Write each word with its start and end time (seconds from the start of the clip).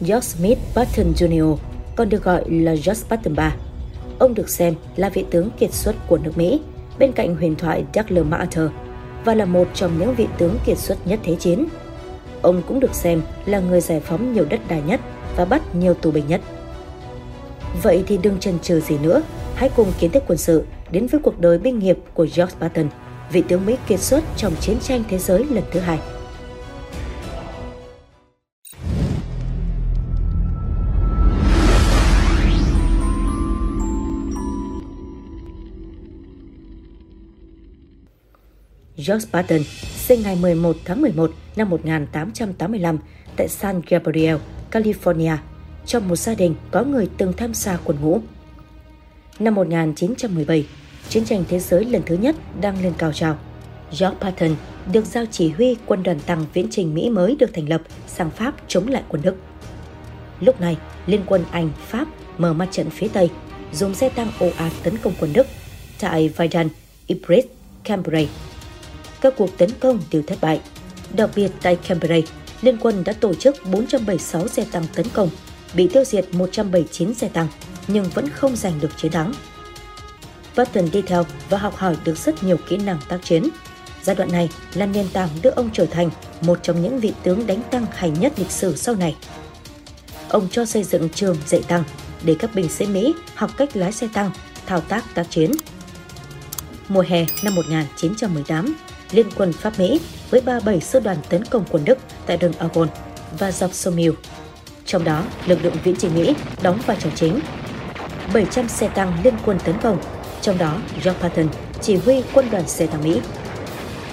George 0.00 0.20
Smith 0.20 0.58
Patton 0.74 1.12
Jr., 1.12 1.56
còn 1.96 2.08
được 2.08 2.24
gọi 2.24 2.50
là 2.50 2.72
George 2.72 3.02
Patton 3.08 3.34
III. 3.36 3.50
Ông 4.18 4.34
được 4.34 4.48
xem 4.48 4.74
là 4.96 5.08
vị 5.08 5.24
tướng 5.30 5.50
kiệt 5.58 5.72
xuất 5.72 5.96
của 6.08 6.18
nước 6.18 6.38
Mỹ, 6.38 6.60
bên 6.98 7.12
cạnh 7.12 7.36
huyền 7.36 7.56
thoại 7.56 7.84
Douglas 7.94 8.26
MacArthur, 8.26 8.70
và 9.24 9.34
là 9.34 9.44
một 9.44 9.68
trong 9.74 9.98
những 9.98 10.14
vị 10.14 10.26
tướng 10.38 10.58
kiệt 10.66 10.78
xuất 10.78 11.06
nhất 11.06 11.20
Thế 11.24 11.34
chiến. 11.34 11.66
Ông 12.42 12.62
cũng 12.68 12.80
được 12.80 12.94
xem 12.94 13.22
là 13.46 13.60
người 13.60 13.80
giải 13.80 14.00
phóng 14.00 14.32
nhiều 14.32 14.44
đất 14.50 14.60
đai 14.68 14.82
nhất 14.86 15.00
và 15.36 15.44
bắt 15.44 15.74
nhiều 15.74 15.94
tù 15.94 16.10
binh 16.10 16.26
nhất. 16.28 16.40
Vậy 17.82 18.04
thì 18.06 18.18
đừng 18.22 18.38
chần 18.38 18.58
chừ 18.58 18.80
gì 18.80 18.98
nữa, 18.98 19.22
hãy 19.54 19.70
cùng 19.76 19.92
kiến 19.98 20.10
thức 20.10 20.22
quân 20.26 20.38
sự 20.38 20.64
đến 20.90 21.06
với 21.06 21.20
cuộc 21.24 21.40
đời 21.40 21.58
binh 21.58 21.78
nghiệp 21.78 21.98
của 22.14 22.26
George 22.36 22.54
Patton, 22.60 22.88
vị 23.32 23.42
tướng 23.48 23.66
Mỹ 23.66 23.76
kiệt 23.88 24.00
xuất 24.00 24.24
trong 24.36 24.52
chiến 24.60 24.76
tranh 24.80 25.04
thế 25.08 25.18
giới 25.18 25.44
lần 25.44 25.64
thứ 25.72 25.80
hai. 25.80 25.98
George 38.98 39.28
Patton, 39.32 39.60
sinh 39.96 40.22
ngày 40.22 40.36
11 40.36 40.76
tháng 40.84 41.00
11 41.00 41.30
năm 41.56 41.70
1885 41.70 42.98
tại 43.36 43.48
San 43.48 43.80
Gabriel, 43.88 44.36
California, 44.70 45.36
trong 45.86 46.08
một 46.08 46.16
gia 46.16 46.34
đình 46.34 46.54
có 46.70 46.82
người 46.82 47.08
từng 47.18 47.32
tham 47.32 47.54
gia 47.54 47.76
quân 47.76 47.98
ngũ. 48.00 48.20
Năm 49.38 49.54
1917, 49.54 50.66
chiến 51.08 51.24
tranh 51.24 51.44
thế 51.48 51.58
giới 51.58 51.84
lần 51.84 52.02
thứ 52.06 52.16
nhất 52.16 52.36
đang 52.60 52.82
lên 52.82 52.92
cao 52.98 53.12
trào. 53.12 53.38
George 53.90 54.16
Patton 54.20 54.56
được 54.92 55.04
giao 55.06 55.24
chỉ 55.30 55.48
huy 55.50 55.76
quân 55.86 56.02
đoàn 56.02 56.20
tăng 56.20 56.46
viễn 56.52 56.66
trình 56.70 56.94
Mỹ 56.94 57.10
mới 57.10 57.36
được 57.38 57.50
thành 57.54 57.68
lập 57.68 57.82
sang 58.06 58.30
Pháp 58.30 58.54
chống 58.68 58.88
lại 58.88 59.02
quân 59.08 59.22
Đức. 59.22 59.36
Lúc 60.40 60.60
này, 60.60 60.76
Liên 61.06 61.20
quân 61.26 61.44
Anh, 61.50 61.70
Pháp 61.86 62.08
mở 62.38 62.52
mặt 62.52 62.68
trận 62.70 62.90
phía 62.90 63.08
Tây, 63.08 63.30
dùng 63.72 63.94
xe 63.94 64.08
tăng 64.08 64.30
ồ 64.38 64.50
ạt 64.56 64.72
tấn 64.82 64.96
công 64.96 65.12
quân 65.20 65.32
Đức 65.32 65.46
tại 66.00 66.28
Verdun, 66.28 66.68
Ypres, 67.06 67.44
Cambrai 67.84 68.28
các 69.20 69.34
cuộc 69.36 69.58
tấn 69.58 69.70
công 69.80 70.00
đều 70.10 70.22
thất 70.26 70.38
bại. 70.40 70.60
Đặc 71.12 71.30
biệt 71.34 71.50
tại 71.62 71.76
Cambrai, 71.76 72.24
Liên 72.62 72.76
quân 72.80 73.04
đã 73.04 73.12
tổ 73.12 73.34
chức 73.34 73.56
476 73.66 74.48
xe 74.48 74.64
tăng 74.72 74.86
tấn 74.94 75.06
công, 75.08 75.30
bị 75.74 75.88
tiêu 75.92 76.04
diệt 76.04 76.24
179 76.32 77.14
xe 77.14 77.28
tăng, 77.28 77.48
nhưng 77.88 78.04
vẫn 78.04 78.28
không 78.28 78.56
giành 78.56 78.80
được 78.80 78.90
chiến 78.96 79.12
thắng. 79.12 79.32
Patton 80.54 80.90
đi 80.92 81.02
theo 81.02 81.24
và 81.50 81.58
học 81.58 81.76
hỏi 81.76 81.96
được 82.04 82.18
rất 82.18 82.44
nhiều 82.44 82.56
kỹ 82.68 82.76
năng 82.76 82.98
tác 83.08 83.18
chiến. 83.24 83.48
Giai 84.02 84.16
đoạn 84.16 84.32
này 84.32 84.50
là 84.74 84.86
nền 84.86 85.08
tảng 85.12 85.28
đưa 85.42 85.50
ông 85.50 85.70
trở 85.72 85.86
thành 85.86 86.10
một 86.40 86.58
trong 86.62 86.82
những 86.82 87.00
vị 87.00 87.12
tướng 87.22 87.46
đánh 87.46 87.62
tăng 87.70 87.86
hay 87.94 88.10
nhất 88.10 88.32
lịch 88.36 88.50
sử 88.50 88.76
sau 88.76 88.94
này. 88.94 89.16
Ông 90.28 90.48
cho 90.50 90.64
xây 90.64 90.84
dựng 90.84 91.08
trường 91.08 91.36
dạy 91.46 91.62
tăng 91.68 91.84
để 92.22 92.36
các 92.38 92.50
binh 92.54 92.68
sĩ 92.68 92.86
Mỹ 92.86 93.14
học 93.34 93.50
cách 93.56 93.76
lái 93.76 93.92
xe 93.92 94.08
tăng, 94.12 94.30
thao 94.66 94.80
tác 94.80 95.04
tác 95.14 95.30
chiến. 95.30 95.50
Mùa 96.88 97.04
hè 97.08 97.26
năm 97.44 97.54
1918, 97.54 98.76
Liên 99.10 99.26
quân 99.36 99.52
Pháp 99.52 99.78
Mỹ 99.78 100.00
với 100.30 100.40
37 100.40 100.80
sư 100.80 101.00
đoàn 101.00 101.16
tấn 101.28 101.44
công 101.44 101.64
quân 101.70 101.84
Đức 101.84 101.98
tại 102.26 102.36
đường 102.36 102.52
Argonne 102.58 102.92
và 103.38 103.52
dọc 103.52 103.72
sông 103.72 103.96
Miu. 103.96 104.14
Trong 104.86 105.04
đó, 105.04 105.24
lực 105.46 105.58
lượng 105.62 105.76
viễn 105.84 105.96
trình 105.96 106.14
Mỹ 106.14 106.34
đóng 106.62 106.78
vai 106.86 106.96
trò 107.00 107.10
chính. 107.14 107.40
700 108.34 108.68
xe 108.68 108.88
tăng 108.88 109.12
liên 109.24 109.34
quân 109.44 109.58
tấn 109.64 109.74
công, 109.82 109.98
trong 110.42 110.58
đó 110.58 110.80
George 110.92 111.20
Patton 111.20 111.48
chỉ 111.80 111.96
huy 111.96 112.22
quân 112.34 112.50
đoàn 112.50 112.68
xe 112.68 112.86
tăng 112.86 113.04
Mỹ. 113.04 113.20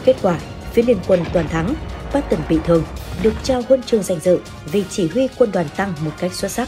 Kết 0.05 0.15
quả, 0.21 0.39
phía 0.73 0.81
liên 0.81 0.97
quân 1.07 1.19
toàn 1.33 1.47
thắng, 1.47 1.75
Patton 2.11 2.39
bị 2.49 2.59
thương, 2.65 2.83
được 3.23 3.33
trao 3.43 3.61
huân 3.67 3.83
chương 3.83 4.03
danh 4.03 4.19
dự 4.19 4.39
vì 4.71 4.83
chỉ 4.89 5.07
huy 5.07 5.27
quân 5.37 5.51
đoàn 5.51 5.65
tăng 5.77 5.93
một 6.05 6.11
cách 6.19 6.33
xuất 6.33 6.51
sắc. 6.51 6.67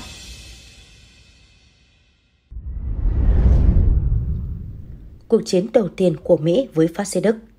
Cuộc 5.27 5.41
chiến 5.45 5.67
đầu 5.73 5.87
tiên 5.87 6.15
của 6.23 6.37
Mỹ 6.37 6.67
với 6.73 6.87
phát 6.95 7.07
xít 7.07 7.21
Đức– 7.21 7.35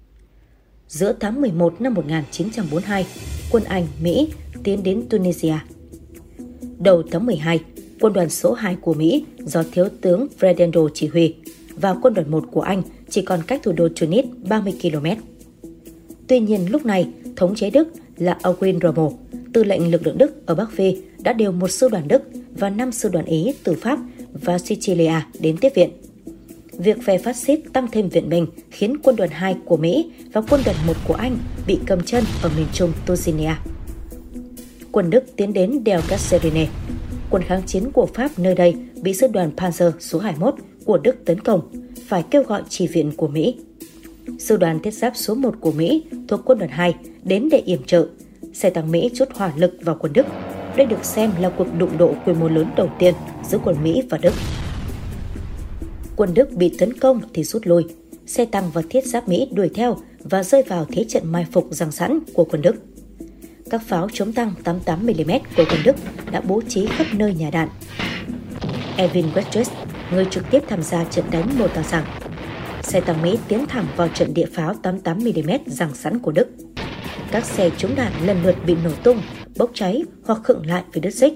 giữa 0.89 1.13
tháng 1.21 1.41
11 1.41 1.81
năm 1.81 1.95
1942, 1.95 3.07
quân 3.51 3.65
Anh, 3.65 3.87
Mỹ 4.03 4.33
tiến 4.65 4.83
đến 4.83 5.07
Tunisia. 5.11 5.55
Đầu 6.79 7.03
tháng 7.11 7.27
12, 7.27 7.61
quân 8.01 8.13
đoàn 8.13 8.31
số 8.31 8.53
2 8.53 8.77
của 8.81 8.95
Mỹ 8.95 9.25
do 9.39 9.63
Thiếu 9.73 9.89
tướng 10.01 10.27
Fredendo 10.41 10.89
chỉ 10.95 11.07
huy 11.07 11.35
và 11.77 11.95
quân 12.03 12.15
đoàn 12.15 12.31
1 12.31 12.45
của 12.53 12.61
Anh 12.61 12.83
chỉ 13.09 13.23
còn 13.23 13.41
cách 13.47 13.61
thủ 13.63 13.73
đô 13.73 13.89
Tunis 14.01 14.25
30 14.49 14.75
km. 14.83 15.07
Tuy 16.27 16.41
nhiên 16.41 16.71
lúc 16.71 16.87
này, 16.87 17.09
thống 17.37 17.55
chế 17.55 17.71
Đức 17.71 17.89
là 18.17 18.39
Erwin 18.43 18.81
Rommel, 18.81 19.17
tư 19.53 19.65
lệnh 19.65 19.91
lực 19.91 20.07
lượng 20.07 20.19
Đức 20.19 20.47
ở 20.47 20.55
Bắc 20.55 20.73
Phi 20.73 20.97
đã 21.19 21.33
điều 21.33 21.53
một 21.53 21.71
sư 21.71 21.89
đoàn 21.89 22.09
Đức 22.09 22.23
và 22.51 22.71
5 22.71 22.93
sư 22.93 23.09
đoàn 23.09 23.25
Ý 23.25 23.55
từ 23.65 23.75
Pháp 23.75 23.99
và 24.33 24.59
Sicilia 24.59 25.21
đến 25.41 25.57
tiếp 25.61 25.73
viện 25.75 25.91
việc 26.79 27.03
phe 27.03 27.19
phát 27.19 27.37
xít 27.37 27.61
tăng 27.73 27.87
thêm 27.93 28.09
viện 28.09 28.29
binh 28.29 28.47
khiến 28.71 28.97
quân 29.03 29.17
đoàn 29.17 29.31
2 29.31 29.57
của 29.65 29.77
Mỹ 29.77 30.11
và 30.33 30.41
quân 30.51 30.61
đoàn 30.65 30.77
1 30.87 30.93
của 31.09 31.15
Anh 31.15 31.39
bị 31.67 31.79
cầm 31.87 32.03
chân 32.03 32.25
ở 32.43 32.51
miền 32.57 32.67
trung 32.73 32.93
Tunisia. 33.07 33.53
Quân 34.93 35.11
Đức 35.11 35.25
tiến 35.37 35.53
đến 35.53 35.85
đèo 35.85 36.01
Casserine. 36.09 36.67
Quân 37.31 37.43
kháng 37.43 37.63
chiến 37.67 37.91
của 37.93 38.07
Pháp 38.07 38.39
nơi 38.39 38.55
đây 38.55 38.75
bị 39.03 39.15
sư 39.15 39.27
đoàn 39.27 39.51
Panzer 39.57 39.91
số 39.99 40.19
21 40.19 40.55
của 40.85 40.99
Đức 40.99 41.25
tấn 41.25 41.41
công, 41.41 41.61
phải 42.07 42.25
kêu 42.31 42.43
gọi 42.43 42.63
chỉ 42.69 42.87
viện 42.87 43.13
của 43.17 43.29
Mỹ. 43.29 43.57
Sư 44.39 44.57
đoàn 44.57 44.81
thiết 44.81 44.95
giáp 44.95 45.13
số 45.17 45.35
1 45.35 45.55
của 45.61 45.73
Mỹ 45.73 46.05
thuộc 46.29 46.41
quân 46.45 46.59
đoàn 46.59 46.71
2 46.71 46.95
đến 47.25 47.49
để 47.51 47.59
yểm 47.59 47.83
trợ. 47.83 48.07
Xe 48.53 48.71
tăng 48.71 48.91
Mỹ 48.91 49.11
chút 49.15 49.29
hỏa 49.35 49.53
lực 49.57 49.79
vào 49.81 49.97
quân 50.01 50.13
Đức. 50.13 50.27
Đây 50.77 50.87
được 50.87 51.05
xem 51.05 51.31
là 51.41 51.51
cuộc 51.51 51.67
đụng 51.79 51.99
độ 51.99 52.15
quy 52.27 52.33
mô 52.33 52.49
lớn 52.49 52.67
đầu 52.77 52.91
tiên 52.99 53.15
giữa 53.49 53.59
quân 53.65 53.77
Mỹ 53.83 54.03
và 54.11 54.19
Đức 54.19 54.33
quân 56.17 56.35
Đức 56.35 56.53
bị 56.53 56.75
tấn 56.79 56.99
công 56.99 57.21
thì 57.35 57.45
rút 57.45 57.67
lui. 57.67 57.85
Xe 58.27 58.45
tăng 58.45 58.71
và 58.71 58.83
thiết 58.91 59.07
giáp 59.07 59.29
Mỹ 59.29 59.49
đuổi 59.53 59.71
theo 59.75 59.97
và 60.19 60.43
rơi 60.43 60.63
vào 60.63 60.85
thế 60.85 61.05
trận 61.09 61.33
mai 61.33 61.47
phục 61.53 61.69
giằng 61.71 61.93
sẵn 61.93 62.19
của 62.35 62.45
quân 62.45 62.63
Đức. 62.63 62.77
Các 63.71 63.83
pháo 63.87 64.09
chống 64.13 64.33
tăng 64.33 64.55
88mm 64.65 65.41
của 65.57 65.65
quân 65.71 65.81
Đức 65.85 65.97
đã 66.31 66.41
bố 66.41 66.63
trí 66.69 66.87
khắp 66.87 67.07
nơi 67.13 67.35
nhà 67.35 67.51
đạn. 67.51 67.69
Evin 68.97 69.27
Westridge, 69.35 69.71
người 70.13 70.27
trực 70.31 70.45
tiếp 70.51 70.63
tham 70.69 70.83
gia 70.83 71.05
trận 71.05 71.25
đánh 71.31 71.59
mô 71.59 71.69
tả 71.69 71.83
rằng 71.83 72.05
xe 72.83 73.01
tăng 73.01 73.23
Mỹ 73.23 73.39
tiến 73.49 73.67
thẳng 73.67 73.87
vào 73.97 74.09
trận 74.09 74.35
địa 74.35 74.47
pháo 74.53 74.75
88mm 74.83 75.59
giằng 75.67 75.95
sẵn 75.95 76.19
của 76.19 76.33
Đức. 76.33 76.49
Các 77.31 77.45
xe 77.45 77.71
chống 77.79 77.95
đạn 77.97 78.13
lần 78.27 78.43
lượt 78.43 78.57
bị 78.67 78.77
nổ 78.85 78.91
tung, 79.03 79.23
bốc 79.57 79.71
cháy 79.75 80.05
hoặc 80.25 80.41
khựng 80.45 80.67
lại 80.67 80.83
với 80.93 81.01
đứt 81.01 81.11
xích. 81.11 81.33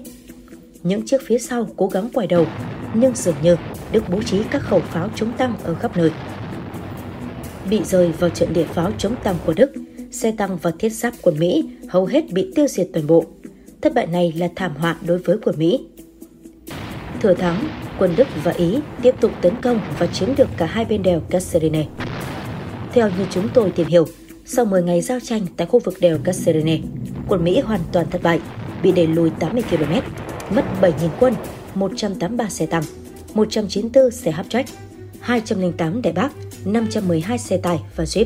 Những 0.83 1.05
chiếc 1.05 1.21
phía 1.25 1.37
sau 1.39 1.67
cố 1.77 1.87
gắng 1.87 2.09
quay 2.13 2.27
đầu, 2.27 2.45
nhưng 2.93 3.15
dường 3.15 3.35
như 3.43 3.55
Đức 3.91 4.03
bố 4.09 4.21
trí 4.23 4.43
các 4.51 4.61
khẩu 4.61 4.79
pháo 4.79 5.09
chống 5.15 5.31
tăng 5.37 5.55
ở 5.63 5.75
khắp 5.75 5.97
nơi. 5.97 6.11
Bị 7.69 7.83
rơi 7.83 8.11
vào 8.11 8.29
trận 8.29 8.53
địa 8.53 8.63
pháo 8.63 8.91
chống 8.97 9.15
tăng 9.23 9.35
của 9.45 9.53
Đức, 9.53 9.71
xe 10.11 10.31
tăng 10.31 10.57
và 10.57 10.71
thiết 10.79 10.89
giáp 10.89 11.13
của 11.21 11.31
Mỹ 11.31 11.69
hầu 11.89 12.05
hết 12.05 12.31
bị 12.31 12.51
tiêu 12.55 12.67
diệt 12.67 12.87
toàn 12.93 13.07
bộ. 13.07 13.25
Thất 13.81 13.93
bại 13.93 14.07
này 14.07 14.33
là 14.37 14.49
thảm 14.55 14.75
họa 14.75 14.95
đối 15.07 15.17
với 15.17 15.37
quân 15.43 15.55
Mỹ. 15.59 15.79
Thừa 17.21 17.33
thắng, 17.33 17.67
quân 17.99 18.13
Đức 18.17 18.27
và 18.43 18.51
Ý 18.51 18.79
tiếp 19.01 19.15
tục 19.19 19.31
tấn 19.41 19.53
công 19.61 19.81
và 19.99 20.07
chiếm 20.07 20.35
được 20.35 20.49
cả 20.57 20.65
hai 20.65 20.85
bên 20.85 21.03
đèo 21.03 21.21
Kasserine. 21.29 21.85
Theo 22.93 23.09
như 23.09 23.25
chúng 23.29 23.49
tôi 23.53 23.71
tìm 23.71 23.87
hiểu, 23.87 24.05
sau 24.45 24.65
10 24.65 24.83
ngày 24.83 25.01
giao 25.01 25.19
tranh 25.19 25.41
tại 25.57 25.67
khu 25.67 25.79
vực 25.79 25.93
đèo 25.99 26.17
Kasserine, 26.23 26.79
quân 27.27 27.43
Mỹ 27.43 27.59
hoàn 27.59 27.79
toàn 27.91 28.09
thất 28.09 28.23
bại, 28.23 28.39
bị 28.83 28.91
đẩy 28.91 29.07
lùi 29.07 29.29
80 29.29 29.63
km, 29.69 29.93
mất 30.55 30.65
7.000 30.81 30.91
quân, 31.19 31.33
183 31.75 32.49
xe 32.49 32.65
tăng, 32.65 32.83
194 33.33 34.11
xe 34.11 34.31
half-track, 34.31 34.63
208 35.19 36.01
đại 36.01 36.13
bác, 36.13 36.31
512 36.65 37.37
xe 37.37 37.57
tải 37.57 37.79
và 37.95 38.03
jeep. 38.03 38.25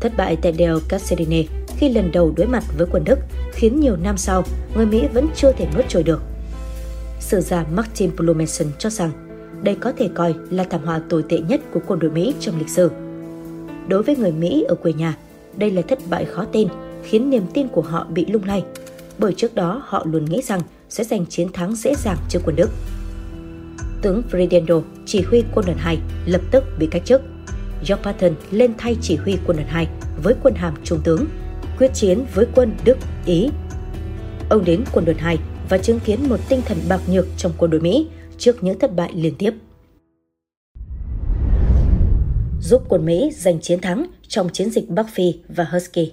Thất 0.00 0.12
bại 0.16 0.36
tại 0.42 0.52
đèo 0.52 0.78
Kasserine 0.88 1.42
khi 1.76 1.88
lần 1.88 2.12
đầu 2.12 2.32
đối 2.36 2.46
mặt 2.46 2.64
với 2.78 2.86
quân 2.90 3.04
Đức 3.04 3.18
khiến 3.52 3.80
nhiều 3.80 3.96
năm 3.96 4.16
sau, 4.16 4.44
người 4.76 4.86
Mỹ 4.86 5.02
vẫn 5.14 5.28
chưa 5.36 5.52
thể 5.52 5.66
nuốt 5.76 5.84
trôi 5.88 6.02
được. 6.02 6.22
Sử 7.20 7.40
gia 7.40 7.64
Martin 7.74 8.16
Blumenson 8.16 8.68
cho 8.78 8.90
rằng 8.90 9.10
đây 9.62 9.74
có 9.74 9.92
thể 9.92 10.08
coi 10.14 10.34
là 10.50 10.64
thảm 10.64 10.80
họa 10.84 11.00
tồi 11.08 11.24
tệ 11.28 11.38
nhất 11.38 11.60
của 11.72 11.80
quân 11.86 11.98
đội 11.98 12.10
Mỹ 12.10 12.34
trong 12.40 12.58
lịch 12.58 12.68
sử. 12.68 12.90
Đối 13.88 14.02
với 14.02 14.16
người 14.16 14.32
Mỹ 14.32 14.64
ở 14.68 14.74
quê 14.74 14.92
nhà, 14.92 15.16
đây 15.56 15.70
là 15.70 15.82
thất 15.82 15.98
bại 16.10 16.24
khó 16.24 16.44
tin, 16.44 16.68
khiến 17.02 17.30
niềm 17.30 17.46
tin 17.54 17.68
của 17.68 17.82
họ 17.82 18.06
bị 18.10 18.26
lung 18.26 18.44
lay, 18.44 18.64
bởi 19.18 19.32
trước 19.32 19.54
đó 19.54 19.82
họ 19.84 20.04
luôn 20.10 20.24
nghĩ 20.24 20.42
rằng 20.42 20.60
sẽ 20.88 21.04
giành 21.04 21.26
chiến 21.26 21.52
thắng 21.52 21.74
dễ 21.74 21.94
dàng 21.94 22.16
trước 22.28 22.40
quân 22.44 22.56
Đức 22.56 22.70
tướng 24.02 24.22
Fredendo, 24.30 24.82
chỉ 25.06 25.22
huy 25.22 25.44
quân 25.54 25.66
đoàn 25.66 25.78
2, 25.78 25.98
lập 26.26 26.40
tức 26.50 26.64
bị 26.78 26.88
cách 26.90 27.02
chức. 27.04 27.22
George 27.80 28.02
Patton 28.02 28.34
lên 28.50 28.72
thay 28.78 28.96
chỉ 29.02 29.16
huy 29.16 29.38
quân 29.46 29.56
đoàn 29.56 29.68
2 29.68 29.88
với 30.22 30.34
quân 30.42 30.54
hàm 30.54 30.74
trung 30.84 31.00
tướng, 31.04 31.26
quyết 31.78 31.90
chiến 31.94 32.24
với 32.34 32.46
quân 32.54 32.76
Đức, 32.84 32.98
Ý. 33.26 33.48
Ông 34.48 34.64
đến 34.64 34.84
quân 34.92 35.04
đoàn 35.04 35.18
2 35.18 35.38
và 35.68 35.78
chứng 35.78 36.00
kiến 36.00 36.28
một 36.28 36.40
tinh 36.48 36.60
thần 36.64 36.78
bạc 36.88 37.00
nhược 37.08 37.26
trong 37.36 37.52
quân 37.58 37.70
đội 37.70 37.80
Mỹ 37.80 38.08
trước 38.38 38.64
những 38.64 38.78
thất 38.78 38.96
bại 38.96 39.10
liên 39.14 39.34
tiếp. 39.38 39.50
Giúp 42.60 42.82
quân 42.88 43.04
Mỹ 43.04 43.30
giành 43.34 43.60
chiến 43.60 43.80
thắng 43.80 44.06
trong 44.28 44.48
chiến 44.52 44.70
dịch 44.70 44.88
Bắc 44.88 45.06
Phi 45.14 45.34
và 45.48 45.64
Husky. 45.64 46.12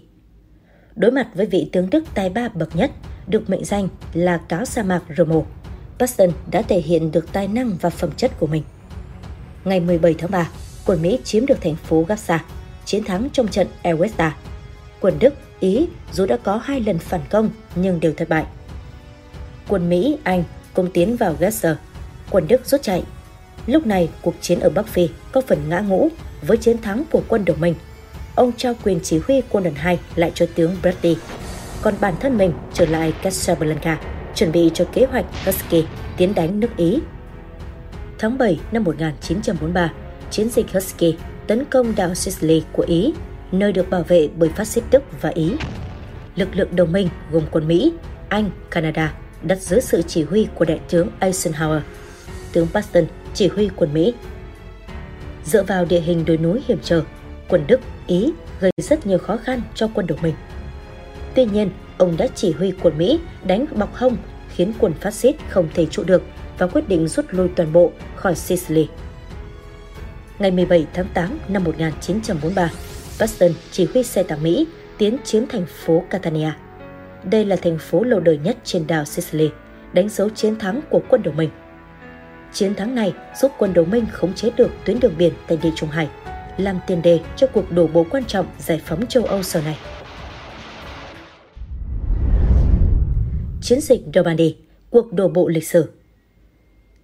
Đối 0.96 1.12
mặt 1.12 1.28
với 1.36 1.46
vị 1.46 1.70
tướng 1.72 1.90
Đức 1.90 2.04
tài 2.14 2.30
ba 2.30 2.50
bậc 2.50 2.76
nhất, 2.76 2.92
được 3.28 3.50
mệnh 3.50 3.66
danh 3.66 3.88
là 4.14 4.38
cáo 4.38 4.66
sa 4.66 4.84
mạc 4.84 5.02
Rommel. 5.18 5.40
Paxton 6.00 6.30
đã 6.52 6.62
thể 6.62 6.82
hiện 6.82 7.12
được 7.12 7.34
tài 7.34 7.48
năng 7.48 7.78
và 7.82 7.90
phẩm 7.90 8.10
chất 8.18 8.32
của 8.40 8.48
mình. 8.48 8.64
Ngày 9.66 9.80
17 9.80 10.16
tháng 10.18 10.32
3, 10.32 10.50
quân 10.86 11.02
Mỹ 11.02 11.20
chiếm 11.24 11.46
được 11.46 11.62
thành 11.62 11.76
phố 11.76 12.06
Gaza, 12.08 12.40
chiến 12.86 13.04
thắng 13.04 13.30
trong 13.34 13.48
trận 13.48 13.68
Ewesta. 13.84 14.32
Quân 15.00 15.20
Đức, 15.20 15.34
Ý 15.60 15.88
dù 16.14 16.26
đã 16.26 16.38
có 16.44 16.58
hai 16.58 16.80
lần 16.80 17.00
phản 17.00 17.22
công 17.30 17.50
nhưng 17.76 18.00
đều 18.00 18.14
thất 18.14 18.30
bại. 18.30 18.46
Quân 19.68 19.90
Mỹ, 19.90 20.18
Anh 20.24 20.44
cùng 20.74 20.90
tiến 20.94 21.16
vào 21.16 21.36
Gaza, 21.40 21.76
quân 22.30 22.48
Đức 22.48 22.66
rút 22.66 22.82
chạy. 22.82 23.04
Lúc 23.68 23.86
này, 23.86 24.10
cuộc 24.22 24.34
chiến 24.42 24.60
ở 24.60 24.70
Bắc 24.70 24.88
Phi 24.88 25.10
có 25.32 25.42
phần 25.48 25.70
ngã 25.70 25.80
ngũ 25.80 26.10
với 26.42 26.58
chiến 26.58 26.82
thắng 26.82 27.04
của 27.12 27.22
quân 27.28 27.46
đồng 27.46 27.62
minh. 27.62 27.76
Ông 28.36 28.52
trao 28.58 28.74
quyền 28.84 29.00
chỉ 29.04 29.20
huy 29.28 29.42
quân 29.50 29.64
đoàn 29.64 29.76
2 29.76 30.00
lại 30.16 30.32
cho 30.36 30.46
tướng 30.56 30.76
Bradley, 30.82 31.18
còn 31.82 31.94
bản 32.00 32.14
thân 32.20 32.38
mình 32.38 32.54
trở 32.74 32.86
lại 32.86 33.14
Casablanca, 33.22 34.00
chuẩn 34.36 34.52
bị 34.52 34.72
cho 34.74 34.86
kế 34.94 35.06
hoạch 35.06 35.26
Husky 35.46 35.86
tiến 36.18 36.36
đánh 36.36 36.60
nước 36.60 36.78
Ý. 36.78 37.00
Tháng 38.20 38.38
7 38.38 38.60
năm 38.72 38.84
1943, 38.84 39.94
chiến 40.32 40.50
dịch 40.50 40.74
Husky 40.74 41.18
tấn 41.48 41.66
công 41.66 41.96
đảo 41.96 42.16
Sicily 42.16 42.64
của 42.72 42.86
Ý, 42.88 43.14
nơi 43.52 43.74
được 43.74 43.90
bảo 43.90 44.04
vệ 44.04 44.30
bởi 44.38 44.50
phát 44.50 44.68
xít 44.68 44.84
Đức 44.92 45.04
và 45.22 45.30
Ý. 45.30 45.56
Lực 46.36 46.50
lượng 46.56 46.76
đồng 46.76 46.92
minh 46.92 47.10
gồm 47.32 47.44
quân 47.52 47.68
Mỹ, 47.68 47.94
Anh, 48.30 48.50
Canada 48.72 49.14
đặt 49.44 49.62
dưới 49.62 49.82
sự 49.82 50.02
chỉ 50.02 50.24
huy 50.24 50.48
của 50.56 50.66
đại 50.66 50.80
tướng 50.90 51.10
Eisenhower, 51.20 51.80
tướng 52.54 52.68
Patton 52.74 53.06
chỉ 53.34 53.48
huy 53.48 53.70
quân 53.76 53.94
Mỹ. 53.94 54.14
Dựa 55.46 55.64
vào 55.64 55.86
địa 55.86 56.00
hình 56.00 56.26
đồi 56.26 56.38
núi 56.38 56.62
hiểm 56.68 56.78
trở, 56.84 57.02
quân 57.50 57.64
Đức, 57.68 57.80
Ý 58.08 58.32
gây 58.60 58.72
rất 58.78 59.06
nhiều 59.06 59.18
khó 59.18 59.38
khăn 59.38 59.62
cho 59.76 59.90
quân 59.94 60.08
đồng 60.08 60.22
minh. 60.22 60.36
Tuy 61.36 61.46
nhiên, 61.46 61.70
ông 61.98 62.18
đã 62.18 62.28
chỉ 62.36 62.52
huy 62.52 62.74
quân 62.82 62.98
Mỹ 62.98 63.20
đánh 63.46 63.66
bọc 63.76 63.96
hông 63.96 64.18
khiến 64.50 64.74
quân 64.80 64.94
phát 64.94 65.14
xít 65.14 65.36
không 65.50 65.68
thể 65.74 65.86
trụ 65.86 66.04
được 66.04 66.24
và 66.58 66.68
quyết 66.68 66.88
định 66.88 67.08
rút 67.08 67.26
lui 67.30 67.48
toàn 67.56 67.74
bộ 67.74 67.92
khỏi 68.16 68.36
Sicily. 68.36 68.88
Ngày 70.40 70.52
17 70.52 70.86
tháng 70.94 71.08
8 71.14 71.40
năm 71.48 71.64
1943, 71.64 72.70
Patton 73.20 73.52
chỉ 73.72 73.88
huy 73.94 74.04
xe 74.04 74.24
tăng 74.24 74.44
Mỹ 74.44 74.68
tiến 74.98 75.18
chiếm 75.24 75.48
thành 75.48 75.66
phố 75.66 76.04
Catania. 76.10 76.52
Đây 77.24 77.46
là 77.46 77.56
thành 77.56 77.78
phố 77.78 78.04
lâu 78.04 78.20
đời 78.20 78.40
nhất 78.44 78.58
trên 78.64 78.88
đảo 78.88 79.06
Sicily, 79.06 79.50
đánh 79.94 80.10
dấu 80.10 80.30
chiến 80.30 80.60
thắng 80.60 80.82
của 80.90 81.02
quân 81.10 81.24
đồng 81.24 81.38
minh. 81.38 81.50
Chiến 82.54 82.76
thắng 82.76 82.96
này 82.96 83.14
giúp 83.42 83.52
quân 83.58 83.74
đồng 83.74 83.92
minh 83.92 84.06
khống 84.12 84.34
chế 84.34 84.50
được 84.58 84.72
tuyến 84.86 85.00
đường 85.00 85.14
biển 85.18 85.34
tại 85.48 85.58
Địa 85.64 85.72
Trung 85.76 85.90
Hải, 85.90 86.10
làm 86.58 86.80
tiền 86.88 87.02
đề 87.02 87.20
cho 87.36 87.48
cuộc 87.48 87.72
đổ 87.72 87.88
bộ 87.88 88.06
quan 88.10 88.26
trọng 88.26 88.46
giải 88.60 88.82
phóng 88.86 89.06
châu 89.08 89.24
Âu 89.24 89.44
sau 89.44 89.62
này. 89.62 89.78
Chiến 93.74 93.82
dịch 93.82 94.02
Normandy, 94.18 94.56
cuộc 94.90 95.14
đổ 95.14 95.28
bộ 95.28 95.48
lịch 95.48 95.68
sử 95.68 95.90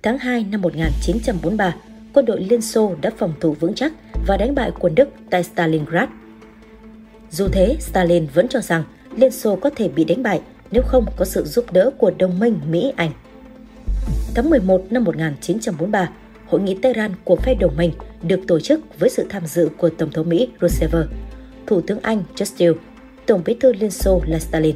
Tháng 0.04 0.18
2 0.18 0.45
năm 0.51 0.62
1943, 0.62 1.75
quân 2.13 2.25
đội 2.25 2.42
Liên 2.42 2.62
Xô 2.62 2.95
đã 3.01 3.12
phòng 3.18 3.33
thủ 3.39 3.54
vững 3.60 3.74
chắc 3.74 3.94
và 4.27 4.38
đánh 4.38 4.56
bại 4.56 4.71
quân 4.80 4.95
Đức 4.95 5.10
tại 5.30 5.44
Stalingrad. 5.44 6.10
Dù 7.31 7.48
thế, 7.48 7.77
Stalin 7.80 8.27
vẫn 8.33 8.48
cho 8.48 8.60
rằng 8.62 8.83
Liên 9.16 9.31
Xô 9.31 9.56
có 9.56 9.69
thể 9.69 9.88
bị 9.88 10.04
đánh 10.04 10.24
bại 10.24 10.42
nếu 10.71 10.83
không 10.86 11.06
có 11.18 11.25
sự 11.25 11.44
giúp 11.45 11.66
đỡ 11.71 11.92
của 11.98 12.12
đồng 12.18 12.39
minh 12.39 12.60
Mỹ-Anh. 12.69 13.12
Tháng 14.36 14.50
11 14.50 14.86
năm 14.89 15.04
1943, 15.04 16.10
Hội 16.45 16.62
nghị 16.62 16.77
Tehran 16.81 17.12
của 17.24 17.36
phe 17.36 17.54
đồng 17.54 17.77
minh 17.77 17.92
được 18.24 18.39
tổ 18.48 18.60
chức 18.60 19.00
với 19.00 19.10
sự 19.10 19.25
tham 19.30 19.45
dự 19.45 19.69
của 19.77 19.89
Tổng 19.89 20.12
thống 20.12 20.30
Mỹ 20.30 20.50
Roosevelt, 20.62 21.10
Thủ 21.68 21.81
tướng 21.81 22.00
Anh 22.01 22.24
Churchill, 22.36 22.74
Tổng 23.25 23.42
bí 23.45 23.57
thư 23.60 23.74
Liên 23.74 23.92
Xô 23.92 24.21
là 24.27 24.39
Stalin. 24.39 24.75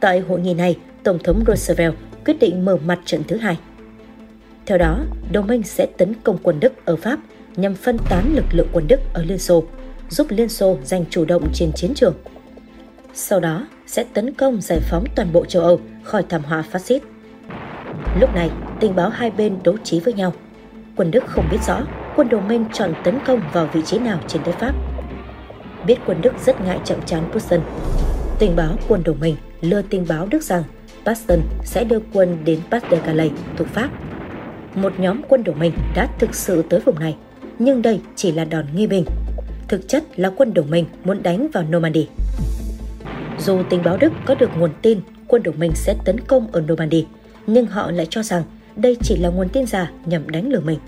Tại 0.00 0.20
hội 0.20 0.40
nghị 0.40 0.54
này, 0.54 0.78
Tổng 1.02 1.18
thống 1.18 1.44
Roosevelt 1.46 1.94
quyết 2.24 2.36
định 2.40 2.64
mở 2.64 2.76
mặt 2.76 2.98
trận 3.04 3.22
thứ 3.28 3.36
hai. 3.36 3.58
Theo 4.66 4.78
đó, 4.78 5.04
đồng 5.32 5.46
minh 5.46 5.62
sẽ 5.62 5.86
tấn 5.86 6.14
công 6.24 6.38
quân 6.42 6.60
Đức 6.60 6.72
ở 6.84 6.96
Pháp 6.96 7.18
nhằm 7.56 7.74
phân 7.74 7.98
tán 8.08 8.34
lực 8.34 8.44
lượng 8.50 8.68
quân 8.72 8.88
Đức 8.88 9.00
ở 9.14 9.22
Liên 9.22 9.38
Xô, 9.38 9.64
giúp 10.08 10.26
Liên 10.30 10.48
Xô 10.48 10.78
giành 10.84 11.04
chủ 11.10 11.24
động 11.24 11.50
trên 11.54 11.72
chiến 11.72 11.94
trường. 11.94 12.14
Sau 13.14 13.40
đó, 13.40 13.66
sẽ 13.86 14.04
tấn 14.14 14.34
công 14.34 14.60
giải 14.60 14.80
phóng 14.80 15.04
toàn 15.14 15.32
bộ 15.32 15.44
châu 15.44 15.62
Âu 15.62 15.80
khỏi 16.02 16.24
thảm 16.28 16.42
họa 16.44 16.62
phát 16.62 16.82
xít. 16.82 17.02
Lúc 18.20 18.34
này, 18.34 18.50
tình 18.80 18.96
báo 18.96 19.08
hai 19.10 19.30
bên 19.30 19.58
đấu 19.64 19.76
trí 19.84 20.00
với 20.00 20.14
nhau. 20.14 20.32
Quân 20.96 21.10
Đức 21.10 21.24
không 21.26 21.48
biết 21.50 21.58
rõ 21.66 21.80
quân 22.16 22.28
đồng 22.28 22.48
minh 22.48 22.64
chọn 22.72 22.94
tấn 23.04 23.18
công 23.26 23.40
vào 23.52 23.68
vị 23.72 23.80
trí 23.86 23.98
nào 23.98 24.20
trên 24.28 24.42
đất 24.44 24.54
Pháp. 24.58 24.74
Biết 25.86 25.96
quân 26.06 26.20
Đức 26.22 26.32
rất 26.44 26.60
ngại 26.60 26.78
chậm 26.84 26.98
chán 27.06 27.30
Putin. 27.32 27.60
Tình 28.38 28.56
báo 28.56 28.76
quân 28.88 29.02
đồng 29.04 29.20
minh 29.20 29.36
lừa 29.60 29.82
tình 29.82 30.04
báo 30.08 30.26
Đức 30.30 30.42
rằng 30.42 30.62
Paston 31.04 31.40
sẽ 31.64 31.84
đưa 31.84 32.00
quân 32.12 32.38
đến 32.44 32.60
Pas 32.70 32.82
de 32.90 32.98
Calais 32.98 33.32
thuộc 33.56 33.68
Pháp. 33.68 33.90
Một 34.74 34.92
nhóm 34.98 35.22
quân 35.28 35.44
đồng 35.44 35.58
minh 35.58 35.72
đã 35.94 36.08
thực 36.18 36.34
sự 36.34 36.62
tới 36.70 36.80
vùng 36.80 36.98
này, 36.98 37.16
nhưng 37.58 37.82
đây 37.82 38.00
chỉ 38.16 38.32
là 38.32 38.44
đòn 38.44 38.66
nghi 38.74 38.86
binh. 38.86 39.04
Thực 39.68 39.88
chất 39.88 40.04
là 40.16 40.30
quân 40.36 40.54
đồng 40.54 40.70
minh 40.70 40.84
muốn 41.04 41.22
đánh 41.22 41.48
vào 41.52 41.64
Normandy. 41.64 42.08
Dù 43.38 43.62
tình 43.70 43.82
báo 43.82 43.96
Đức 43.96 44.12
có 44.26 44.34
được 44.34 44.50
nguồn 44.58 44.70
tin 44.82 45.00
quân 45.26 45.42
đồng 45.42 45.58
minh 45.58 45.72
sẽ 45.74 45.94
tấn 46.04 46.20
công 46.20 46.52
ở 46.52 46.60
Normandy, 46.60 47.06
nhưng 47.46 47.66
họ 47.66 47.90
lại 47.90 48.06
cho 48.10 48.22
rằng 48.22 48.42
đây 48.76 48.96
chỉ 49.02 49.16
là 49.16 49.28
nguồn 49.28 49.48
tin 49.48 49.66
giả 49.66 49.90
nhằm 50.06 50.30
đánh 50.30 50.48
lừa 50.48 50.60
mình. 50.60 50.78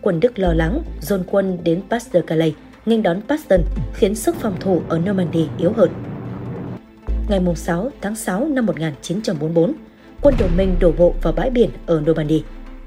Quân 0.00 0.20
Đức 0.20 0.38
lo 0.38 0.52
lắng 0.52 0.82
dồn 1.00 1.22
quân 1.30 1.58
đến 1.64 1.80
Pas 1.90 2.06
de 2.12 2.20
Calais, 2.20 2.54
nghênh 2.86 3.02
đón 3.02 3.20
Paston 3.28 3.60
khiến 3.94 4.14
sức 4.14 4.36
phòng 4.36 4.56
thủ 4.60 4.82
ở 4.88 4.98
Normandy 4.98 5.48
yếu 5.58 5.72
hơn. 5.76 5.90
Ngày 7.28 7.40
6 7.56 7.90
tháng 8.00 8.14
6 8.14 8.48
năm 8.48 8.66
1944, 8.66 9.72
quân 10.22 10.34
đồng 10.38 10.56
minh 10.56 10.76
đổ 10.80 10.92
bộ 10.98 11.14
vào 11.22 11.32
bãi 11.32 11.50
biển 11.50 11.70
ở 11.86 12.00
Normandy, 12.00 12.42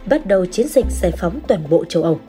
bắt 0.05 0.25
đầu 0.25 0.45
chiến 0.45 0.67
dịch 0.67 0.85
giải 0.89 1.11
phóng 1.11 1.39
toàn 1.47 1.69
bộ 1.69 1.85
châu 1.85 2.03
Âu. 2.03 2.19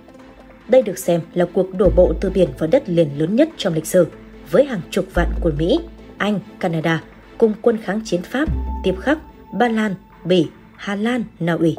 Đây 0.69 0.83
được 0.83 0.99
xem 0.99 1.21
là 1.35 1.47
cuộc 1.53 1.75
đổ 1.79 1.91
bộ 1.97 2.13
từ 2.21 2.31
biển 2.31 2.49
vào 2.59 2.69
đất 2.73 2.89
liền 2.89 3.19
lớn 3.19 3.37
nhất 3.37 3.49
trong 3.57 3.75
lịch 3.75 3.87
sử, 3.87 4.07
với 4.51 4.65
hàng 4.65 4.81
chục 4.91 5.05
vạn 5.15 5.31
quân 5.43 5.55
Mỹ, 5.59 5.81
Anh, 6.19 6.41
Canada 6.61 7.03
cùng 7.39 7.53
quân 7.63 7.79
kháng 7.83 8.01
chiến 8.05 8.23
Pháp, 8.23 8.49
tiếp 8.85 8.95
khắc, 9.01 9.19
Ba 9.53 9.69
Lan, 9.69 9.95
Bỉ, 10.25 10.47
Hà 10.77 10.95
Lan, 10.95 11.25
Na 11.41 11.53
Uy. 11.53 11.77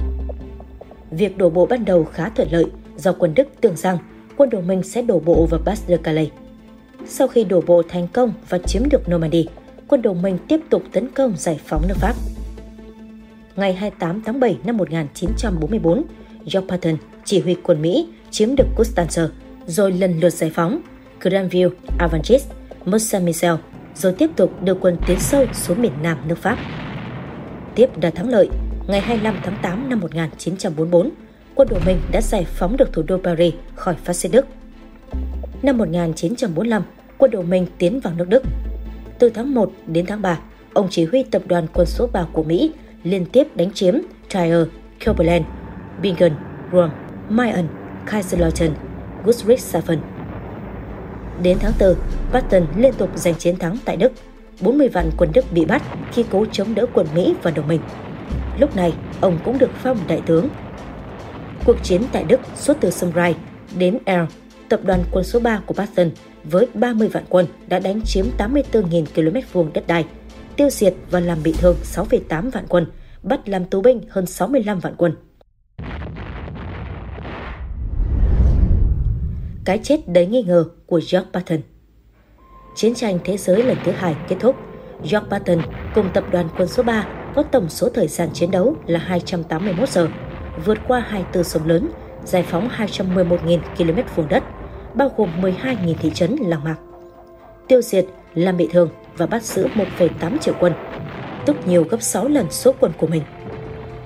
Việc 1.12 1.38
đổ 1.38 1.50
bộ 1.50 1.65
ban 1.65 1.85
đầu 1.85 2.03
khá 2.03 2.30
thuận 2.30 2.47
lợi 2.51 2.65
do 2.97 3.13
quân 3.13 3.33
Đức 3.35 3.47
tưởng 3.62 3.75
rằng 3.75 3.97
quân 4.38 4.50
đồng 4.50 4.68
minh 4.68 4.83
sẽ 4.83 5.01
đổ 5.01 5.19
bộ 5.19 5.47
vào 5.51 5.62
Pas 5.65 5.83
de 5.88 5.97
Calais. 5.97 6.30
Sau 7.06 7.27
khi 7.27 7.44
đổ 7.44 7.62
bộ 7.62 7.83
thành 7.89 8.07
công 8.07 8.33
và 8.50 8.57
chiếm 8.57 8.89
được 8.89 9.09
Normandy, 9.12 9.47
quân 9.87 10.01
đồng 10.01 10.21
minh 10.21 10.37
tiếp 10.47 10.59
tục 10.69 10.83
tấn 10.91 11.07
công 11.11 11.37
giải 11.37 11.59
phóng 11.65 11.87
nước 11.87 11.95
Pháp. 11.97 12.13
Ngày 13.55 13.73
28 13.73 14.21
tháng 14.25 14.39
7 14.39 14.57
năm 14.63 14.77
1944, 14.77 16.03
George 16.39 16.67
Patton 16.69 16.97
chỉ 17.25 17.39
huy 17.39 17.56
quân 17.63 17.81
Mỹ 17.81 18.09
chiếm 18.31 18.56
được 18.56 18.65
Constanza, 18.77 19.27
rồi 19.65 19.91
lần 19.91 20.19
lượt 20.19 20.29
giải 20.29 20.51
phóng 20.53 20.81
Granville, 21.21 21.75
Avangis, 21.99 22.47
Mont 22.85 23.01
Saint-Michel, 23.01 23.57
rồi 23.95 24.13
tiếp 24.17 24.29
tục 24.35 24.63
đưa 24.63 24.73
quân 24.73 24.97
tiến 25.07 25.19
sâu 25.19 25.45
xuống 25.53 25.81
miền 25.81 25.91
Nam 26.03 26.17
nước 26.27 26.37
Pháp. 26.37 26.57
Tiếp 27.75 27.97
đã 27.97 28.09
thắng 28.09 28.29
lợi, 28.29 28.49
ngày 28.87 29.01
25 29.01 29.35
tháng 29.44 29.57
8 29.61 29.89
năm 29.89 29.99
1944, 29.99 31.09
quân 31.56 31.67
Đồng 31.71 31.85
Minh 31.85 31.97
đã 32.11 32.21
giải 32.21 32.45
phóng 32.45 32.77
được 32.77 32.94
thủ 32.94 33.03
đô 33.07 33.17
Paris 33.23 33.53
khỏi 33.75 33.95
phát 34.03 34.13
xít 34.13 34.29
Đức. 34.29 34.45
Năm 35.61 35.77
1945, 35.77 36.83
quân 37.17 37.31
Đồng 37.31 37.49
Minh 37.49 37.67
tiến 37.77 37.99
vào 37.99 38.13
nước 38.13 38.29
Đức. 38.29 38.44
Từ 39.19 39.30
tháng 39.30 39.54
1 39.54 39.71
đến 39.88 40.06
tháng 40.06 40.21
3, 40.21 40.40
ông 40.74 40.88
chỉ 40.90 41.06
huy 41.06 41.24
tập 41.24 41.42
đoàn 41.45 41.68
quân 41.74 41.88
số 41.88 42.07
3 42.14 42.26
của 42.33 42.44
Mỹ 42.44 42.71
liên 43.04 43.26
tiếp 43.26 43.47
đánh 43.56 43.71
chiếm 43.74 43.94
Trier, 44.30 44.68
Cumberland, 45.06 45.45
Bingen, 46.02 46.33
Rome, 46.74 46.94
Mayen, 47.30 47.68
Kaiserslautern, 48.06 48.74
Ludwigshafen. 49.26 49.97
Đến 51.44 51.57
tháng 51.59 51.74
4, 51.80 51.95
Patton 52.31 52.66
liên 52.78 52.94
tục 52.94 53.09
giành 53.16 53.36
chiến 53.36 53.57
thắng 53.57 53.78
tại 53.86 53.97
Đức. 53.97 54.12
40 54.62 54.88
vạn 54.88 55.09
quân 55.18 55.30
Đức 55.33 55.45
bị 55.52 55.66
bắt 55.66 55.83
khi 56.12 56.26
cố 56.31 56.45
chống 56.52 56.76
đỡ 56.76 56.86
quân 56.94 57.07
Mỹ 57.16 57.36
và 57.44 57.52
đồng 57.52 57.68
minh. 57.68 57.81
Lúc 58.59 58.76
này, 58.76 58.94
ông 59.21 59.40
cũng 59.45 59.57
được 59.57 59.71
phong 59.83 59.97
đại 60.07 60.21
tướng. 60.26 60.47
Cuộc 61.66 61.83
chiến 61.83 62.02
tại 62.12 62.24
Đức 62.24 62.40
suốt 62.56 62.78
từ 62.80 62.92
sông 62.92 63.12
Rhine 63.16 63.40
đến 63.78 63.97
El, 64.06 64.21
tập 64.69 64.80
đoàn 64.83 65.04
quân 65.12 65.24
số 65.24 65.40
3 65.40 65.62
của 65.66 65.74
Patton 65.74 66.09
với 66.51 66.68
30 66.73 67.07
vạn 67.07 67.23
quân 67.30 67.45
đã 67.68 67.80
đánh 67.80 68.01
chiếm 68.01 68.25
84.000 68.37 69.06
km 69.06 69.39
vuông 69.54 69.73
đất 69.73 69.87
đai, 69.87 70.06
tiêu 70.56 70.69
diệt 70.69 70.94
và 71.11 71.19
làm 71.19 71.44
bị 71.44 71.54
thương 71.57 71.75
6,8 71.83 72.51
vạn 72.51 72.66
quân, 72.69 72.85
bắt 73.23 73.49
làm 73.49 73.66
tù 73.66 73.81
binh 73.81 74.01
hơn 74.09 74.25
65 74.25 74.80
vạn 74.80 74.95
quân. 74.97 75.16
Cái 79.66 79.80
chết 79.83 80.07
đầy 80.07 80.25
nghi 80.25 80.44
ngờ 80.44 80.66
của 80.85 81.01
George 81.11 81.30
Patton 81.33 81.59
Chiến 82.75 82.95
tranh 82.95 83.19
thế 83.23 83.37
giới 83.37 83.63
lần 83.63 83.77
thứ 83.83 83.92
hai 83.92 84.16
kết 84.27 84.35
thúc, 84.39 84.56
George 85.01 85.27
Patton 85.30 85.61
cùng 85.95 86.09
tập 86.13 86.23
đoàn 86.31 86.47
quân 86.57 86.68
số 86.68 86.83
3 86.83 87.07
có 87.35 87.44
tổng 87.44 87.69
số 87.69 87.89
thời 87.89 88.07
gian 88.07 88.30
chiến 88.33 88.51
đấu 88.51 88.75
là 88.87 88.99
281 88.99 89.89
giờ, 89.89 90.07
vượt 90.66 90.77
qua 90.87 90.99
hai 90.99 91.25
tư 91.33 91.44
sông 91.44 91.68
lớn, 91.68 91.89
giải 92.25 92.44
phóng 92.44 92.69
211.000 92.69 93.59
km 93.77 94.01
vuông 94.16 94.27
đất, 94.27 94.44
bao 94.97 95.11
gồm 95.18 95.30
12.000 95.42 95.94
thị 95.99 96.11
trấn 96.13 96.35
làng 96.35 96.63
mạc. 96.63 96.75
Tiêu 97.68 97.81
diệt, 97.81 98.06
làm 98.35 98.57
bị 98.57 98.68
thương 98.71 98.89
và 99.18 99.25
bắt 99.25 99.44
giữ 99.44 99.68
1,8 99.75 100.37
triệu 100.37 100.54
quân. 100.59 100.73
tức 101.45 101.57
nhiều 101.68 101.83
gấp 101.89 102.01
6 102.01 102.27
lần 102.27 102.51
số 102.51 102.73
quân 102.80 102.92
của 102.97 103.07
mình. 103.07 103.23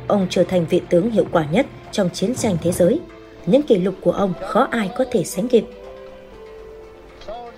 Ông 0.07 0.27
trở 0.29 0.43
thành 0.43 0.65
vị 0.69 0.81
tướng 0.89 1.11
hiệu 1.11 1.25
quả 1.31 1.45
nhất 1.51 1.65
trong 1.91 2.09
chiến 2.09 2.35
tranh 2.35 2.57
thế 2.61 2.71
giới. 2.71 2.99
Những 3.45 3.61
kỷ 3.61 3.77
lục 3.77 3.95
của 4.01 4.11
ông 4.11 4.33
khó 4.41 4.67
ai 4.71 4.91
có 4.97 5.05
thể 5.11 5.23
sánh 5.23 5.47
kịp. 5.47 5.65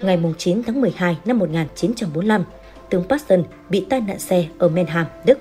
Ngày 0.02 0.20
9 0.38 0.64
tháng 0.64 0.82
12 0.82 1.18
năm 1.26 1.40
1945, 1.40 2.44
tướng 2.90 3.04
Patton 3.10 3.44
bị 3.70 3.86
tai 3.90 4.02
nạn 4.02 4.20
xe 4.20 4.46
ở 4.58 4.70
Menham, 4.70 5.06
Đức. 5.26 5.40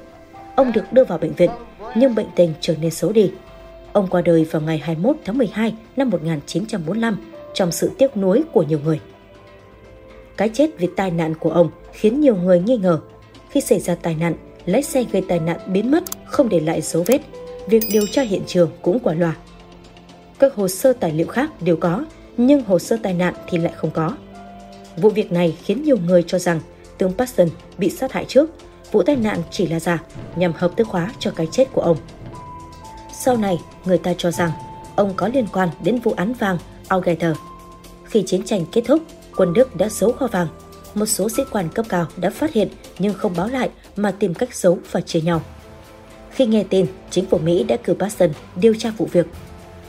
Ông 0.57 0.73
được 0.73 0.93
đưa 0.93 1.05
vào 1.05 1.19
bệnh 1.19 1.33
viện, 1.33 1.51
nhưng 1.97 2.15
bệnh 2.15 2.29
tình 2.37 2.55
trở 2.61 2.75
nên 2.81 2.91
xấu 2.91 3.13
đi. 3.13 3.33
Ông 3.93 4.07
qua 4.07 4.21
đời 4.21 4.47
vào 4.51 4.63
ngày 4.63 4.79
21 4.79 5.17
tháng 5.25 5.39
12 5.39 5.75
năm 5.97 6.11
1945 6.11 7.32
trong 7.55 7.73
sự 7.73 7.91
tiếc 7.99 8.17
nuối 8.17 8.43
của 8.53 8.63
nhiều 8.63 8.79
người. 8.85 9.01
Cái 10.37 10.51
chết 10.55 10.71
vì 10.79 10.89
tai 10.97 11.11
nạn 11.11 11.35
của 11.35 11.51
ông 11.51 11.71
khiến 11.93 12.21
nhiều 12.21 12.37
người 12.37 12.61
nghi 12.61 12.77
ngờ. 12.77 13.01
Khi 13.51 13.61
xảy 13.61 13.81
ra 13.81 13.95
tai 13.95 14.15
nạn, 14.15 14.35
lái 14.67 14.83
xe 14.83 15.05
gây 15.13 15.23
tai 15.29 15.39
nạn 15.39 15.59
biến 15.67 15.91
mất, 15.91 16.05
không 16.25 16.49
để 16.49 16.61
lại 16.61 16.81
dấu 16.81 17.03
vết. 17.07 17.21
Việc 17.67 17.83
điều 17.91 18.07
tra 18.07 18.23
hiện 18.23 18.43
trường 18.47 18.71
cũng 18.83 18.99
quả 18.99 19.15
loa. 19.15 19.37
Các 20.39 20.55
hồ 20.55 20.69
sơ 20.69 20.93
tài 20.93 21.13
liệu 21.13 21.27
khác 21.27 21.51
đều 21.63 21.77
có, 21.77 22.05
nhưng 22.37 22.65
hồ 22.65 22.79
sơ 22.79 22.97
tai 23.03 23.15
nạn 23.15 23.35
thì 23.49 23.59
lại 23.59 23.73
không 23.77 23.91
có. 23.91 24.17
Vụ 24.97 25.11
việc 25.11 25.33
này 25.33 25.57
khiến 25.63 25.83
nhiều 25.83 25.97
người 26.07 26.25
cho 26.27 26.39
rằng 26.39 26.61
tướng 26.99 27.13
Patson 27.13 27.49
bị 27.79 27.91
sát 27.91 28.13
hại 28.13 28.25
trước, 28.29 28.51
vụ 28.93 29.03
tai 29.03 29.17
nạn 29.17 29.43
chỉ 29.51 29.67
là 29.67 29.81
giả 29.81 30.03
nhằm 30.37 30.53
hợp 30.57 30.77
thức 30.77 30.89
hóa 30.89 31.13
cho 31.19 31.31
cái 31.31 31.49
chết 31.53 31.73
của 31.73 31.83
ông. 31.83 31.97
Sau 33.15 33.37
này, 33.37 33.59
người 33.85 33.99
ta 33.99 34.15
cho 34.19 34.31
rằng 34.31 34.51
ông 34.97 35.13
có 35.17 35.29
liên 35.29 35.47
quan 35.53 35.69
đến 35.85 35.99
vụ 35.99 36.15
án 36.17 36.33
vàng 36.33 36.59
Algeter. 36.89 37.37
Khi 38.05 38.23
chiến 38.27 38.43
tranh 38.45 38.65
kết 38.73 38.83
thúc, 38.85 39.03
quân 39.37 39.53
Đức 39.53 39.77
đã 39.77 39.89
giấu 39.89 40.13
kho 40.13 40.27
vàng. 40.27 40.49
Một 40.95 41.07
số 41.07 41.29
sĩ 41.29 41.43
quan 41.51 41.69
cấp 41.75 41.87
cao 41.89 42.07
đã 42.17 42.31
phát 42.31 42.53
hiện 42.53 42.69
nhưng 42.99 43.15
không 43.15 43.35
báo 43.37 43.49
lại 43.49 43.71
mà 43.97 44.11
tìm 44.11 44.35
cách 44.35 44.55
giấu 44.55 44.79
và 44.91 45.01
chia 45.01 45.21
nhau. 45.21 45.43
Khi 46.31 46.47
nghe 46.47 46.65
tin, 46.65 46.87
chính 47.11 47.27
phủ 47.27 47.39
Mỹ 47.39 47.65
đã 47.65 47.77
cử 47.77 47.95
Patton 47.95 48.31
điều 48.57 48.75
tra 48.75 48.91
vụ 48.97 49.09
việc. 49.13 49.27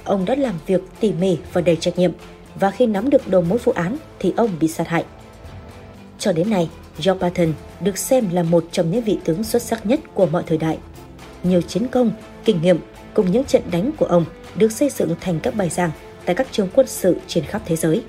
Ông 0.03 0.25
đã 0.25 0.35
làm 0.35 0.55
việc 0.67 0.81
tỉ 0.99 1.11
mỉ 1.11 1.37
và 1.53 1.61
đầy 1.61 1.75
trách 1.75 1.97
nhiệm, 1.97 2.11
và 2.55 2.71
khi 2.71 2.85
nắm 2.85 3.09
được 3.09 3.27
đầu 3.27 3.41
mối 3.41 3.57
vụ 3.57 3.71
án 3.75 3.97
thì 4.19 4.33
ông 4.37 4.49
bị 4.59 4.67
sát 4.67 4.87
hại. 4.87 5.05
Cho 6.19 6.31
đến 6.31 6.49
nay, 6.49 6.69
George 6.97 7.19
Patton 7.19 7.53
được 7.81 7.97
xem 7.97 8.29
là 8.29 8.43
một 8.43 8.65
trong 8.71 8.91
những 8.91 9.03
vị 9.03 9.17
tướng 9.23 9.43
xuất 9.43 9.61
sắc 9.61 9.85
nhất 9.85 9.99
của 10.13 10.25
mọi 10.25 10.43
thời 10.47 10.57
đại. 10.57 10.77
Nhiều 11.43 11.61
chiến 11.61 11.87
công, 11.87 12.11
kinh 12.45 12.61
nghiệm 12.61 12.79
cùng 13.13 13.31
những 13.31 13.43
trận 13.43 13.61
đánh 13.71 13.91
của 13.97 14.05
ông 14.05 14.25
được 14.55 14.71
xây 14.71 14.89
dựng 14.89 15.15
thành 15.21 15.39
các 15.39 15.55
bài 15.55 15.69
giảng 15.69 15.91
tại 16.25 16.35
các 16.35 16.47
trường 16.51 16.69
quân 16.73 16.87
sự 16.87 17.17
trên 17.27 17.45
khắp 17.45 17.61
thế 17.65 17.75
giới. 17.75 18.03